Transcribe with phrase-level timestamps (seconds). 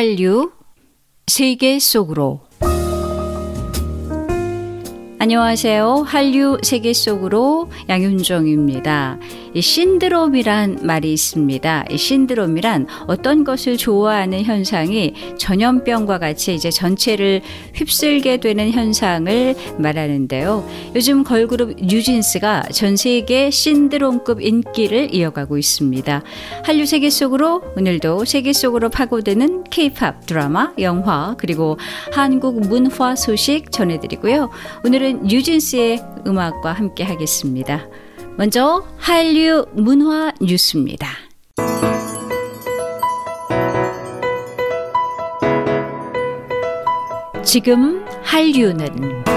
[0.00, 0.52] 한류
[1.26, 2.40] 세계 속으로
[5.18, 6.04] 안녕하세요.
[6.06, 9.18] 한류 세계 속으로 양윤정입니다.
[9.52, 11.86] 이 신드롬이란 말이 있습니다.
[11.90, 17.42] 이 신드롬이란 어떤 것을 좋아하는 현상이 전염병과 같이 이제 전체를
[17.74, 20.68] 휩쓸게 되는 현상을 말하는데요.
[20.94, 26.22] 요즘 걸그룹 뉴진스가 전 세계 신드롬급 인기를 이어가고 있습니다.
[26.64, 31.78] 한류 세계 속으로 오늘도 세계 속으로 파고드는 케이팝 드라마, 영화 그리고
[32.12, 34.50] 한국 문화 소식 전해드리고요.
[34.84, 37.86] 오늘은 뉴진스의 음악과 함께 하겠습니다.
[38.36, 41.08] 먼저 한류 문화 뉴스입니다.
[47.42, 49.29] 지금 한류는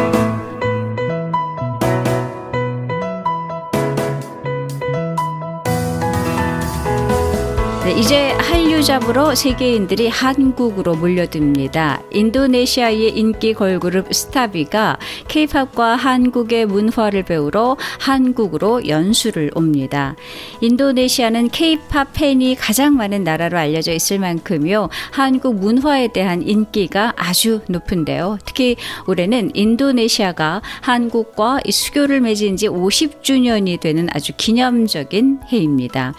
[7.96, 12.02] 이제 한류 잡으러 세계인들이 한국으로 몰려듭니다.
[12.12, 20.16] 인도네시아의 인기 걸그룹 스타비가 케이팝과 한국의 문화를 배우러 한국으로 연수를 옵니다.
[20.62, 24.90] 인도네시아는 케이팝 팬이 가장 많은 나라로 알려져 있을 만큼요.
[25.12, 28.40] 한국 문화에 대한 인기가 아주 높은데요.
[28.44, 36.14] 특히 올해는 인도네시아가 한국과 수교를 맺은 지 50주년이 되는 아주 기념적인 해입니다.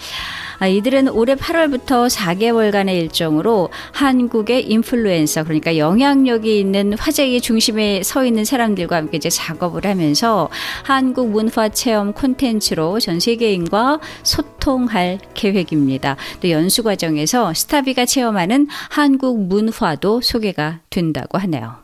[0.64, 8.46] 아, 이들은 올해 8월부터 4개월간의 일정으로 한국의 인플루엔서 그러니까 영향력이 있는 화제의 중심에 서 있는
[8.46, 10.48] 사람들과 함께 이제 작업을 하면서
[10.82, 16.16] 한국 문화 체험 콘텐츠로 전 세계인과 소통할 계획입니다.
[16.40, 21.83] 또 연수 과정에서 스타비가 체험하는 한국 문화도 소개가 된다고 하네요.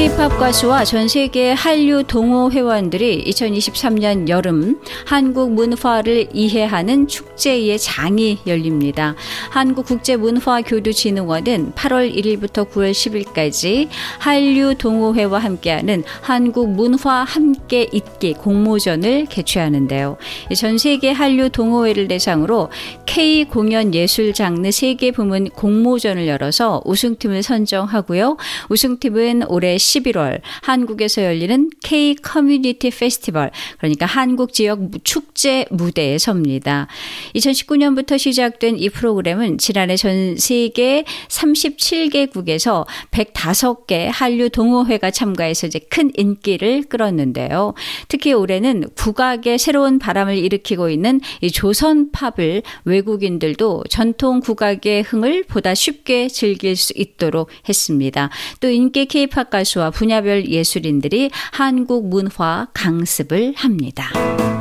[0.00, 9.14] K-팝 가수와 전 세계 한류 동호 회원들이 2023년 여름 한국 문화를 이해하는 축제의 장이 열립니다.
[9.50, 13.88] 한국국제문화교류진흥원은 8월 1일부터 9월 10일까지
[14.18, 20.16] 한류 동호회와 함께하는 한국 문화 함께 있기 공모전을 개최하는데요.
[20.56, 22.70] 전 세계 한류 동호회를 대상으로
[23.04, 28.38] K 공연 예술 장르 세계 부문 공모전을 열어서 우승팀을 선정하고요.
[28.70, 36.86] 우승팀은 올해 11월 한국에서 열리는 K 커뮤니티 페스티벌 그러니까 한국 지역 축제 무대에 섭니다.
[37.34, 46.84] 2019년부터 시작된 이 프로그램은 지난해 전 세계 37개국에서 105개 한류 동호회가 참가해서 이제 큰 인기를
[46.84, 47.74] 끌었는데요.
[48.08, 55.74] 특히 올해는 국악의 새로운 바람을 일으키고 있는 이 조선 팝을 외국인들도 전통 국악의 흥을 보다
[55.74, 58.30] 쉽게 즐길 수 있도록 했습니다.
[58.60, 64.59] 또 인기 케이팝 가수 가수와 분야별 예술인들이 한국 문화 강습을 합니다.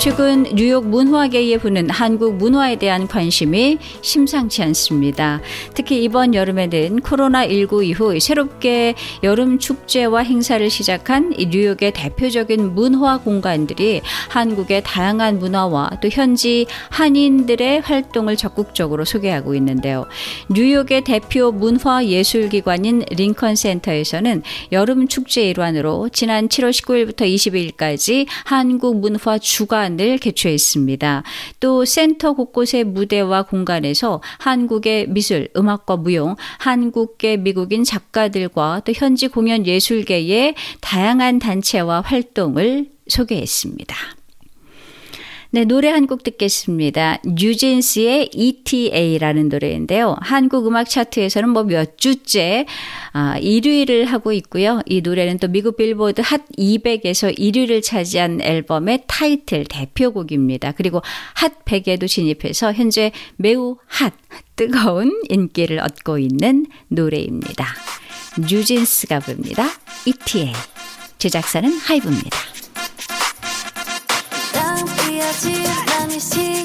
[0.00, 5.42] 최근 뉴욕 문화계에 부는 한국 문화에 대한 관심이 심상치 않습니다.
[5.74, 14.00] 특히 이번 여름에는 코로나19 이후 새롭게 여름 축제와 행사를 시작한 뉴욕의 대표적인 문화 공간들이
[14.30, 20.06] 한국의 다양한 문화와 또 현지 한인들의 활동을 적극적으로 소개하고 있는데요.
[20.48, 27.30] 뉴욕의 대표 문화 예술기관인 링컨 센터에서는 여름 축제 일환으로 지난 7월 19일부터
[27.76, 31.22] 22일까지 한국 문화 주간 공간을 개최했습니다.
[31.58, 39.66] 또 센터 곳곳의 무대와 공간에서 한국의 미술, 음악과 무용, 한국계 미국인 작가들과 또 현지 공연
[39.66, 44.19] 예술계의 다양한 단체와 활동을 소개했습니다.
[45.52, 47.18] 네, 노래 한 곡 듣겠습니다.
[47.24, 50.16] 뉴진스의 ETA라는 노래인데요.
[50.20, 52.66] 한국 음악 차트에서는 뭐 몇 주째
[53.12, 54.80] 아, 1위를 하고 있고요.
[54.86, 60.72] 이 노래는 또 미국 빌보드 핫 200에서 1위를 차지한 앨범의 타이틀 대표곡입니다.
[60.72, 61.02] 그리고
[61.34, 64.12] 핫 100에도 진입해서 현재 매우 핫,
[64.54, 67.66] 뜨거운 인기를 얻고 있는 노래입니다.
[68.48, 69.66] 뉴진스가 부릅니다.
[70.06, 70.52] ETA.
[71.18, 72.49] 제작사는 하이브입니다.
[75.40, 76.64] 지난 이시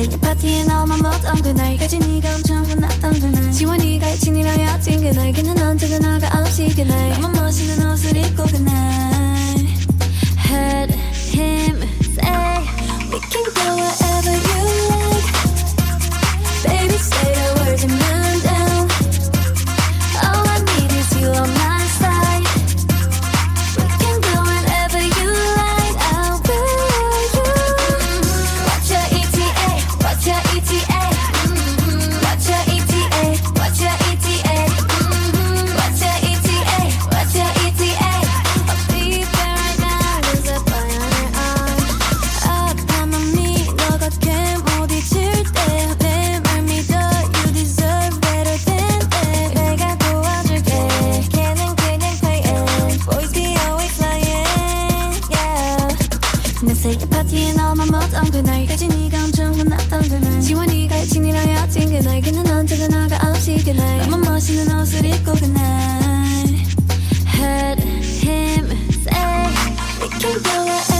[0.00, 5.60] 색 파티에 나오면 못온 그날 그지 네가 엄청 혼났던 그날 지원이가 친이라야 찐 그날 걔는
[5.62, 8.74] 언제나 나가 없이 그날 너무 멋있는 옷을 입고 그날
[10.48, 10.89] Head
[63.59, 65.61] 날 너무 멋있는 옷을 입고 그날
[67.27, 67.83] Heard
[68.23, 68.65] him
[69.03, 69.51] say
[70.01, 70.98] We can go wherever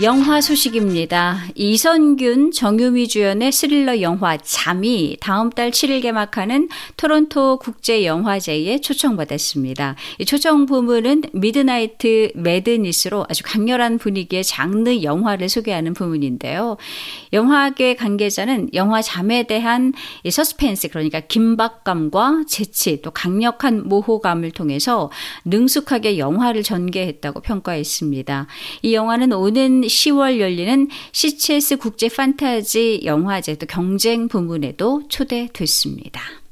[0.00, 1.40] 영화 소식입니다.
[1.56, 9.96] 이선균, 정유미 주연의 스릴러 영화 잠이 다음 달 7일 개막하는 토론토 국제영화제에 초청받았습니다.
[10.20, 16.76] 이 초청 부문은 Midnight Madness로 아주 강렬한 분위기의 장르 영화를 소개하는 부문인데요.
[17.32, 19.92] 영화계 관계자는 영화 잠에 대한
[20.24, 25.10] 이 서스펜스 그러니까 긴박감과 재치 또 강력한 모호함을 통해서
[25.44, 28.46] 능숙하게 영화를 전개했다고 평가했습니다.
[28.82, 36.47] 이 영화는 오는 10월 열리는 CCS 국제 판타지 영화제 또 경쟁 부문에도 초대됐습니다.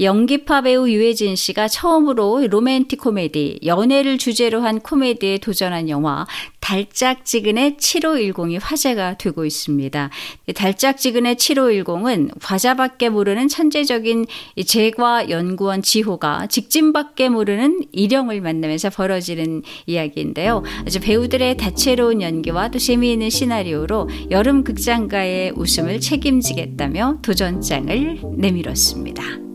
[0.00, 6.26] 연기파 배우 유해진 씨가 처음으로 로맨틱 코미디, 연애를 주제로 한 코미디에 도전한 영화
[6.60, 10.10] 달짝지근의 7510이 화제가 되고 있습니다.
[10.54, 14.26] 달짝지근의 7510은 과자밖에 모르는 천재적인
[14.66, 20.62] 제과 연구원 지호가 직진밖에 모르는 일영을 만나면서 벌어지는 이야기인데요.
[20.86, 29.47] 아주 배우들의 다채로운 연기와 또 재미있는 시나리오로 여름 극장가의 웃음을 책임지겠다며 도전장을 내밀었습니다.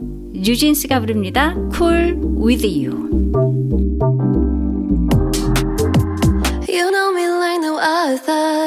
[0.44, 1.56] 뉴진스가 부릅니다.
[1.74, 2.92] Cool with you.
[6.68, 8.66] You know me like no other.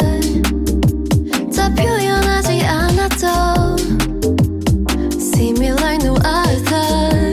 [1.55, 3.77] 다 표현하지 않아도
[5.21, 7.31] See me like no other.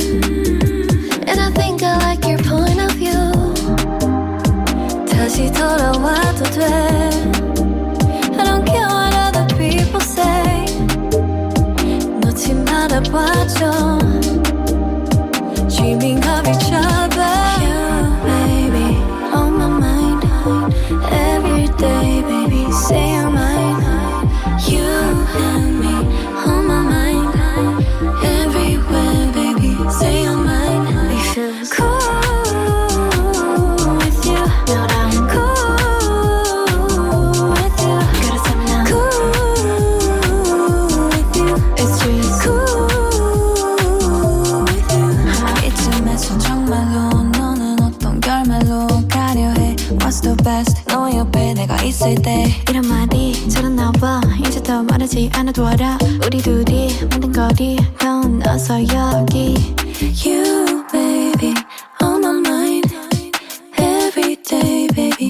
[1.25, 3.31] And I think I like your point of view.
[5.07, 7.13] 다시 돌아와도 돼.
[13.13, 14.12] What
[15.99, 16.92] Dreaming of each other.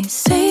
[0.10, 0.43] Say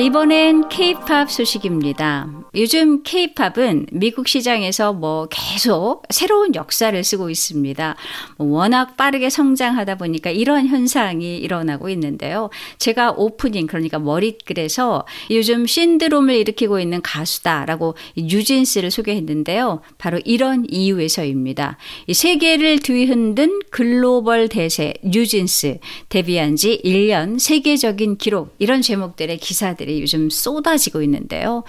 [0.00, 2.26] 네, 이번엔 K-팝 소식입니다.
[2.54, 7.96] 요즘 K-팝은 미국 시장에서 뭐 계속 새로운 역사를 쓰고 있습니다.
[8.38, 12.48] 뭐 워낙 빠르게 성장하다 보니까 이런 현상이 일어나고 있는데요.
[12.78, 19.82] 제가 오프닝 그러니까 머릿글에서 요즘 신드롬을 일으키고 있는 가수다라고 뉴진스를 소개했는데요.
[19.98, 21.76] 바로 이런 이유에서입니다.
[22.06, 25.78] 이 세계를 뒤흔든 글로벌 대세 뉴진스
[26.08, 31.64] 데뷔한 지 1년 세계적인 기록 이런 제목들의 기사들이 요즘 쏟아지고 있는데요.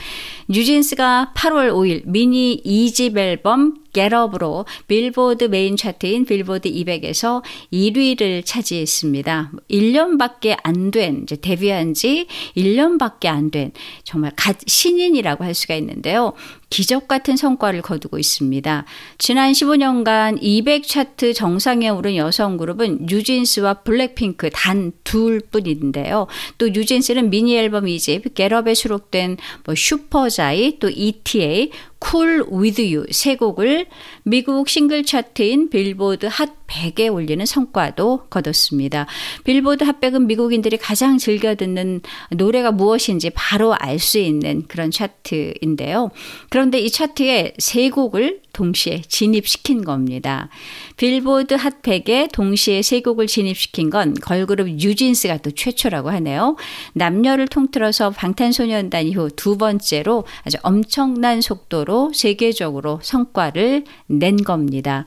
[0.49, 7.43] 뉴진스가 8월 5일 미니 2집 앨범 Up으로 빌보드 메인 차트인 빌보드 200에서
[7.73, 9.51] 1위를 차지했습니다.
[9.69, 13.71] 1년밖에 안 된, 이제 데뷔한 지 1년밖에 안 된
[14.03, 16.33] 정말 갓 신인이라고 할 수가 있는데요.
[16.69, 18.85] 기적 같은 성과를 거두고 있습니다.
[19.17, 26.27] 지난 15년간 200 차트 정상에 오른 여성 그룹은 뉴진스와 블랙핑크 단 둘 뿐인데요.
[26.57, 31.71] 또 뉴진스는 미니 앨범 2집 Get Up에 수록된 뭐 Super Shy 또 ETA
[32.03, 33.85] Cool With You 세 곡을
[34.23, 39.05] 미국 싱글 차트인 빌보드 핫 100에 올리는 성과도 거뒀습니다.
[39.43, 46.09] 빌보드 핫 100은 미국인들이 가장 즐겨 듣는 노래가 무엇인지 바로 알 수 있는 그런 차트인데요.
[46.49, 50.49] 그런데 이 차트에 세 곡을 동시에 진입시킨 겁니다.
[50.97, 56.55] 빌보드 핫 100에 동시에 세 곡을 진입시킨 건 걸그룹 뉴진스가 또 최초라고 하네요.
[56.93, 65.05] 남녀를 통틀어서 방탄소년단 이후 두 번째로 아주 엄청난 속도로 세계적으로 성과를 낸 겁니다.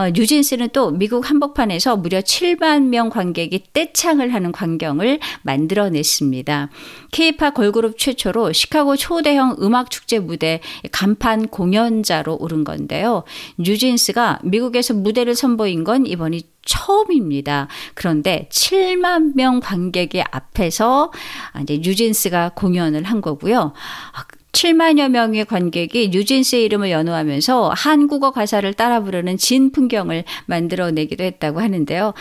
[0.00, 6.70] 어, 뉴진스는 또 미국 한복판에서 무려 7만 명 관객이 떼창을 하는 광경을 만들어냈습니다.
[7.12, 13.24] 케이팝 걸그룹 최초로 시카고 초대형 음악 축제 무대 간판 공연자로 오른 건데요.
[13.58, 17.68] 뉴진스가 미국에서 무대를 선보인 건 이번이 처음입니다.
[17.92, 21.12] 그런데 7만 명 관객의 앞에서
[21.60, 23.74] 이제 뉴진스가 공연을 한 거고요.
[24.52, 32.14] 7만여 명의 관객이 뉴진스의 이름을 연호하면서 한국어 가사를 따라 부르는 진 풍경을 만들어내기도 했다고 하는데요.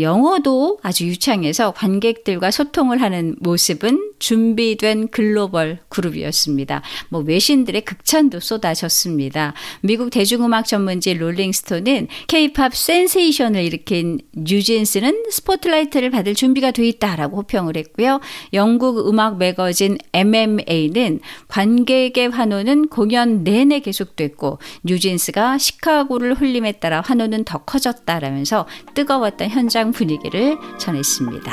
[0.00, 6.82] 영어도 아주 유창해서 관객들과 소통을 하는 모습은 준비된 글로벌 그룹이었습니다.
[7.10, 9.54] 뭐 외신들의 극찬도 쏟아졌습니다.
[9.82, 18.20] 미국 대중음악 전문지 롤링스톤은 K-팝 센세이션을 일으킨 뉴진스는 스포트라이트를 받을 준비가 돼 있다라고 호평을 했고요.
[18.52, 27.44] 영국 음악 매거진 MMA는 관 객의 환호는 공연 내내 계속됐고 뉴진스가 시카고를 홀림에 따라 환호는
[27.44, 31.52] 더 커졌다라면서 뜨거웠던 현장 분위기를 전했습니다.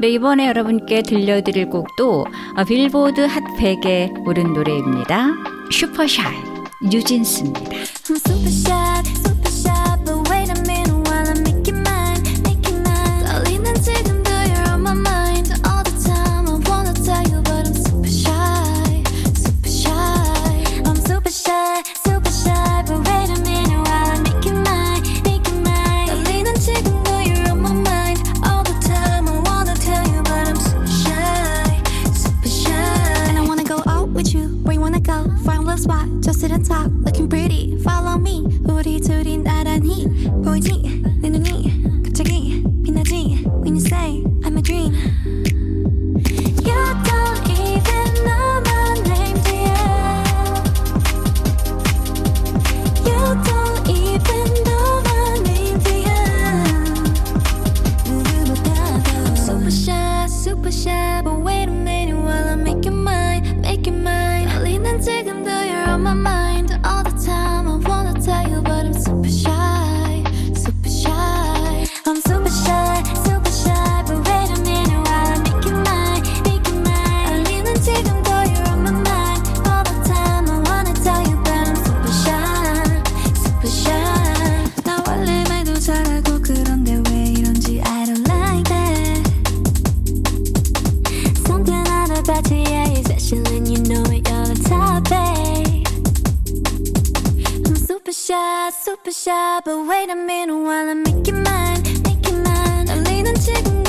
[0.00, 2.26] 네, 이번에 여러분께 들려드릴 곡도
[2.66, 5.28] 빌보드 핫 100에 오른 노래입니다.
[5.70, 6.34] 슈퍼샤이
[6.90, 7.70] 뉴진스입니다.
[99.13, 102.85] shy, super shy, but wait a minute while I make you mine, make you mine.
[102.87, 103.82] 떨리는 지금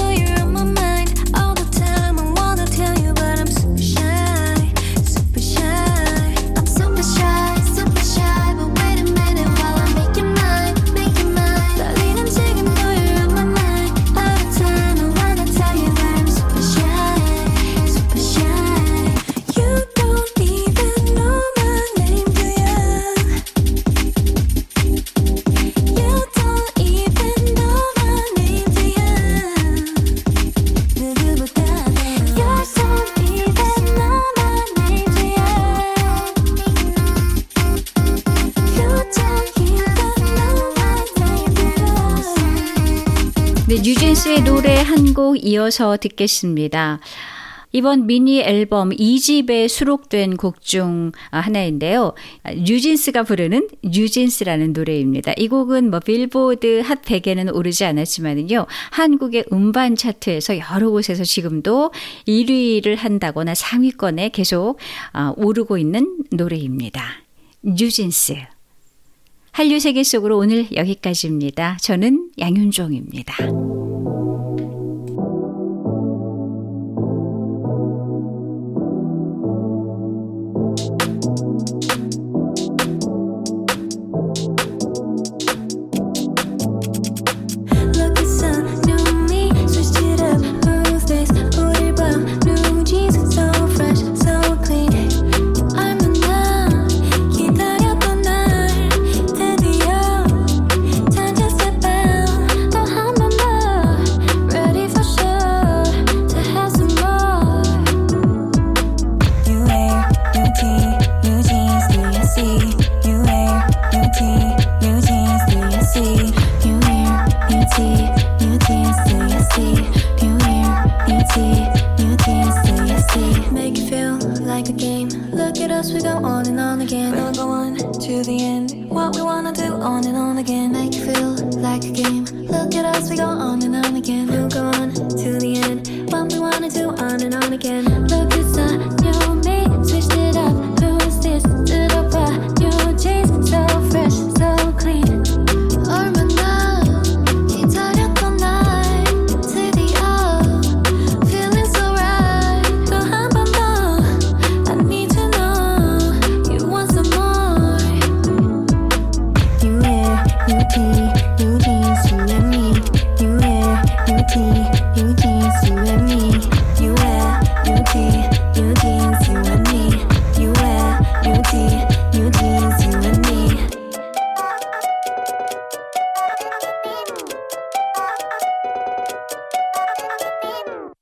[45.36, 47.00] 곡 이어서 듣겠습니다.
[47.74, 52.14] 이번 미니 앨범 2집에 수록된 곡 중 하나인데요.
[52.56, 55.34] 뉴진스가 부르는 뉴진스라는 노래입니다.
[55.36, 58.66] 이 곡은 뭐 빌보드 핫 100에는 오르지 않았지만요.
[58.92, 61.92] 한국의 음반 차트에서 여러 곳에서 지금도
[62.28, 64.78] 1위를 한다거나 상위권에 계속
[65.12, 67.04] 아, 오르고 있는 노래입니다.
[67.62, 68.38] 뉴진스.
[69.52, 71.78] 한류 세계 속으로 오늘 여기까지입니다.
[71.82, 73.85] 저는 양윤종입니다.